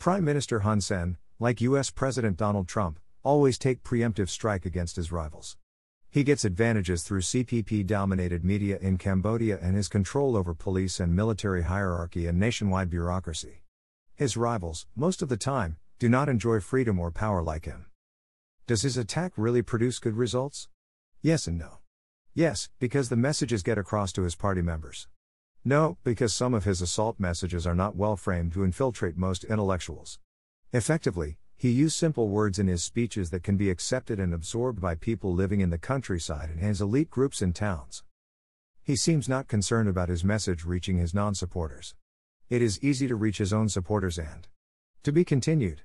Prime 0.00 0.24
Minister 0.24 0.60
Hun 0.60 0.80
Sen, 0.80 1.18
like 1.38 1.60
US 1.60 1.90
President 1.90 2.38
Donald 2.38 2.66
Trump, 2.66 2.98
always 3.22 3.58
take 3.58 3.82
preemptive 3.82 4.30
strike 4.30 4.64
against 4.64 4.96
his 4.96 5.12
rivals. 5.12 5.58
He 6.08 6.24
gets 6.24 6.42
advantages 6.42 7.02
through 7.02 7.20
CPP 7.20 7.86
dominated 7.86 8.42
media 8.42 8.78
in 8.78 8.96
Cambodia 8.96 9.58
and 9.60 9.76
his 9.76 9.88
control 9.88 10.38
over 10.38 10.54
police 10.54 11.00
and 11.00 11.14
military 11.14 11.64
hierarchy 11.64 12.26
and 12.26 12.40
nationwide 12.40 12.88
bureaucracy. 12.88 13.62
His 14.14 14.38
rivals, 14.38 14.86
most 14.96 15.20
of 15.20 15.28
the 15.28 15.36
time, 15.36 15.76
do 15.98 16.08
not 16.08 16.30
enjoy 16.30 16.60
freedom 16.60 16.98
or 16.98 17.10
power 17.10 17.42
like 17.42 17.66
him. 17.66 17.84
Does 18.66 18.80
his 18.80 18.96
attack 18.96 19.34
really 19.36 19.60
produce 19.60 19.98
good 19.98 20.16
results? 20.16 20.70
Yes 21.20 21.46
and 21.46 21.58
no. 21.58 21.80
Yes, 22.32 22.70
because 22.78 23.10
the 23.10 23.16
messages 23.16 23.62
get 23.62 23.76
across 23.76 24.12
to 24.12 24.22
his 24.22 24.34
party 24.34 24.62
members. 24.62 25.08
No, 25.64 25.98
because 26.04 26.32
some 26.32 26.54
of 26.54 26.64
his 26.64 26.80
assault 26.80 27.20
messages 27.20 27.66
are 27.66 27.74
not 27.74 27.94
well 27.94 28.16
framed 28.16 28.52
to 28.54 28.64
infiltrate 28.64 29.16
most 29.16 29.44
intellectuals. 29.44 30.18
Effectively, 30.72 31.36
he 31.56 31.70
used 31.70 31.96
simple 31.96 32.30
words 32.30 32.58
in 32.58 32.66
his 32.66 32.82
speeches 32.82 33.28
that 33.30 33.42
can 33.42 33.58
be 33.58 33.68
accepted 33.68 34.18
and 34.18 34.32
absorbed 34.32 34.80
by 34.80 34.94
people 34.94 35.34
living 35.34 35.60
in 35.60 35.68
the 35.68 35.76
countryside 35.76 36.48
and 36.48 36.60
his 36.60 36.80
elite 36.80 37.10
groups 37.10 37.42
in 37.42 37.52
towns. 37.52 38.02
He 38.82 38.96
seems 38.96 39.28
not 39.28 39.48
concerned 39.48 39.88
about 39.88 40.08
his 40.08 40.24
message 40.24 40.64
reaching 40.64 40.96
his 40.96 41.12
non 41.12 41.34
supporters. 41.34 41.94
It 42.48 42.62
is 42.62 42.82
easy 42.82 43.06
to 43.08 43.14
reach 43.14 43.36
his 43.36 43.52
own 43.52 43.68
supporters 43.68 44.18
and 44.18 44.48
to 45.02 45.12
be 45.12 45.24
continued. 45.24 45.82